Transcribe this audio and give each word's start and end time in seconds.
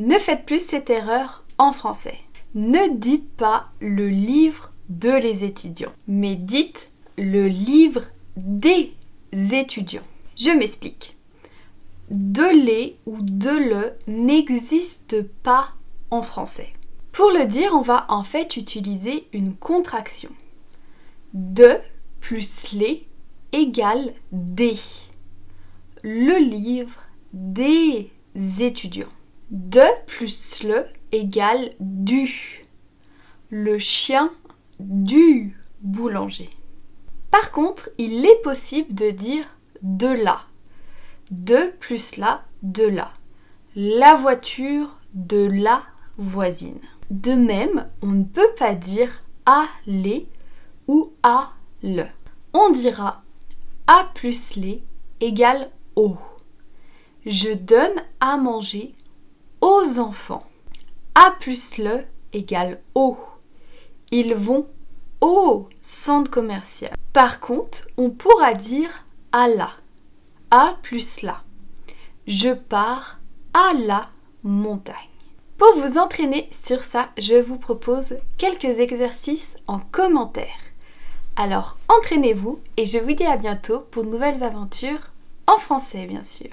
Ne 0.00 0.18
faites 0.18 0.46
plus 0.46 0.64
cette 0.64 0.88
erreur 0.88 1.44
en 1.58 1.74
français. 1.74 2.16
Ne 2.54 2.96
dites 2.96 3.30
pas 3.36 3.68
le 3.80 4.08
livre 4.08 4.72
de 4.88 5.10
les 5.10 5.44
étudiants, 5.44 5.92
mais 6.08 6.36
dites 6.36 6.90
le 7.18 7.48
livre 7.48 8.04
des 8.34 8.94
étudiants. 9.52 10.06
Je 10.38 10.48
m'explique. 10.52 11.18
De 12.08 12.64
les 12.64 12.96
ou 13.04 13.18
de 13.20 13.50
le 13.50 13.92
n'existe 14.06 15.20
pas 15.42 15.74
en 16.10 16.22
français. 16.22 16.70
Pour 17.12 17.30
le 17.30 17.44
dire, 17.44 17.74
on 17.74 17.82
va 17.82 18.06
en 18.08 18.24
fait 18.24 18.56
utiliser 18.56 19.28
une 19.34 19.54
contraction. 19.54 20.30
De 21.34 21.76
plus 22.20 22.72
les 22.72 23.06
égale 23.52 24.14
des. 24.32 24.78
Le 26.02 26.38
livre 26.38 27.02
des 27.34 28.10
étudiants. 28.60 29.06
De 29.50 29.82
plus 30.06 30.62
le 30.62 30.86
égale 31.10 31.70
du. 31.80 32.62
Le 33.50 33.78
chien 33.78 34.30
du 34.78 35.56
boulanger. 35.80 36.50
Par 37.32 37.50
contre, 37.50 37.90
il 37.98 38.24
est 38.24 38.42
possible 38.42 38.94
de 38.94 39.10
dire 39.10 39.44
de 39.82 40.06
là. 40.06 40.42
De 41.32 41.72
plus 41.80 42.16
là, 42.16 42.44
de 42.62 42.84
là. 42.84 43.12
La 43.74 44.14
voiture 44.14 44.96
de 45.14 45.46
la 45.46 45.82
voisine. 46.16 46.80
De 47.10 47.32
même, 47.32 47.88
on 48.02 48.08
ne 48.08 48.24
peut 48.24 48.54
pas 48.56 48.74
dire 48.74 49.24
à 49.46 49.64
les 49.86 50.28
ou 50.86 51.12
à 51.24 51.52
le. 51.82 52.04
On 52.52 52.70
dira 52.70 53.22
a 53.88 54.08
plus 54.14 54.54
les 54.54 54.84
égale 55.20 55.70
au. 55.96 56.16
Je 57.26 57.52
donne 57.52 58.00
à 58.20 58.36
manger 58.36 58.94
enfants. 59.98 60.44
A 61.14 61.32
plus 61.40 61.78
le 61.78 62.04
égale 62.32 62.80
au. 62.94 63.16
Ils 64.10 64.34
vont 64.34 64.66
au 65.20 65.68
centre 65.80 66.30
commercial. 66.30 66.92
Par 67.12 67.40
contre, 67.40 67.88
on 67.96 68.10
pourra 68.10 68.54
dire 68.54 69.04
à 69.32 69.48
la. 69.48 69.70
A 70.50 70.76
plus 70.82 71.22
la. 71.22 71.40
Je 72.26 72.50
pars 72.50 73.18
à 73.52 73.72
la 73.74 74.08
montagne. 74.42 74.94
Pour 75.58 75.76
vous 75.76 75.98
entraîner 75.98 76.48
sur 76.52 76.82
ça, 76.82 77.10
je 77.18 77.34
vous 77.34 77.58
propose 77.58 78.14
quelques 78.38 78.80
exercices 78.80 79.54
en 79.66 79.78
commentaire. 79.78 80.46
Alors 81.36 81.78
entraînez-vous 81.88 82.60
et 82.76 82.86
je 82.86 82.98
vous 82.98 83.12
dis 83.12 83.24
à 83.24 83.36
bientôt 83.36 83.80
pour 83.90 84.04
de 84.04 84.10
nouvelles 84.10 84.42
aventures 84.42 85.12
en 85.46 85.58
français 85.58 86.06
bien 86.06 86.24
sûr. 86.24 86.50